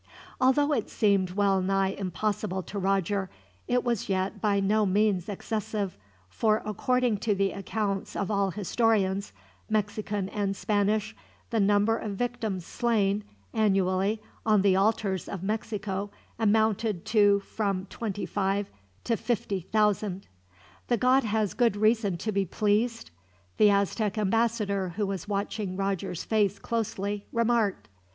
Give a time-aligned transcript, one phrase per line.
[0.41, 3.29] Although it seemed well nigh impossible to Roger,
[3.67, 5.95] it was yet by no means excessive,
[6.27, 9.31] for according to the accounts of all historians,
[9.69, 11.15] Mexican and Spanish,
[11.51, 16.09] the number of victims slain, annually, on the altars of Mexico
[16.39, 18.71] amounted to from twenty five
[19.03, 20.25] to fifty thousand.
[20.87, 23.11] "The god has good reason to be pleased?"
[23.57, 27.87] the Aztec ambassador, who was watching Roger's face closely, remarked.